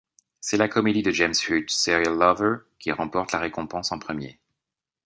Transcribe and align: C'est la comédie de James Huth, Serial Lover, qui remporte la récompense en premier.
C'est 0.39 0.57
la 0.57 0.67
comédie 0.67 1.03
de 1.03 1.11
James 1.11 1.35
Huth, 1.49 1.69
Serial 1.69 2.17
Lover, 2.17 2.55
qui 2.79 2.91
remporte 2.91 3.33
la 3.33 3.39
récompense 3.39 3.91
en 3.91 3.99
premier. 3.99 4.39